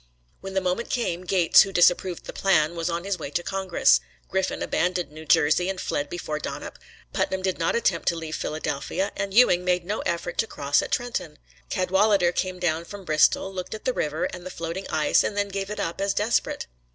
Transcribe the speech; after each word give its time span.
When 0.39 0.55
the 0.55 0.61
moment 0.61 0.89
came, 0.89 1.25
Gates, 1.25 1.61
who 1.61 1.71
disapproved 1.71 2.25
the 2.25 2.33
plan, 2.33 2.75
was 2.75 2.89
on 2.89 3.03
his 3.03 3.19
way 3.19 3.29
to 3.29 3.43
Congress; 3.43 3.99
Griffin 4.29 4.63
abandoned 4.63 5.11
New 5.11 5.25
Jersey 5.25 5.69
and 5.69 5.79
fled 5.79 6.09
before 6.09 6.39
Donop; 6.39 6.77
Putnam 7.13 7.43
did 7.43 7.59
not 7.59 7.75
attempt 7.75 8.07
to 8.07 8.15
leave 8.15 8.35
Philadelphia; 8.35 9.11
and 9.15 9.31
Ewing 9.31 9.63
made 9.63 9.85
no 9.85 9.99
effort 9.99 10.39
to 10.39 10.47
cross 10.47 10.81
at 10.81 10.89
Trenton. 10.89 11.37
Cadwalader 11.69 12.31
came 12.31 12.57
down 12.57 12.83
from 12.83 13.05
Bristol, 13.05 13.53
looked 13.53 13.75
at 13.75 13.85
the 13.85 13.93
river 13.93 14.23
and 14.25 14.43
the 14.43 14.49
floating 14.49 14.89
ice, 14.89 15.23
and 15.23 15.37
then 15.37 15.49
gave 15.49 15.69
it 15.69 15.79
up 15.79 16.01
as 16.01 16.15
desperate. 16.15 16.65